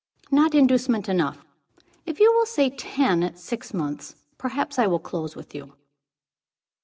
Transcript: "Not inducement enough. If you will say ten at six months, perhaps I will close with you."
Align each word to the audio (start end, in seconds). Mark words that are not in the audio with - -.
"Not 0.31 0.55
inducement 0.55 1.07
enough. 1.07 1.45
If 2.07 2.19
you 2.19 2.33
will 2.33 2.47
say 2.47 2.71
ten 2.71 3.21
at 3.21 3.37
six 3.37 3.71
months, 3.71 4.15
perhaps 4.39 4.79
I 4.79 4.87
will 4.87 4.97
close 4.97 5.35
with 5.35 5.53
you." 5.53 5.73